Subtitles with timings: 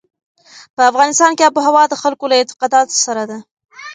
[0.75, 3.37] په افغانستان کې آب وهوا د خلکو له اعتقاداتو سره ده.